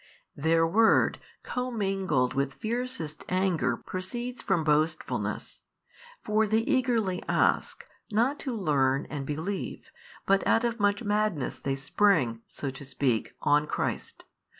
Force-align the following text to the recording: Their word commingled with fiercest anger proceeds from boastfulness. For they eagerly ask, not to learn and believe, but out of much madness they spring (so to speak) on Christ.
Their 0.35 0.65
word 0.65 1.19
commingled 1.43 2.33
with 2.33 2.55
fiercest 2.55 3.23
anger 3.29 3.77
proceeds 3.77 4.41
from 4.41 4.63
boastfulness. 4.63 5.61
For 6.23 6.47
they 6.47 6.61
eagerly 6.61 7.21
ask, 7.29 7.85
not 8.11 8.39
to 8.39 8.55
learn 8.55 9.05
and 9.11 9.27
believe, 9.27 9.91
but 10.25 10.47
out 10.47 10.63
of 10.63 10.79
much 10.79 11.03
madness 11.03 11.59
they 11.59 11.75
spring 11.75 12.41
(so 12.47 12.71
to 12.71 12.83
speak) 12.83 13.35
on 13.41 13.67
Christ. 13.67 14.23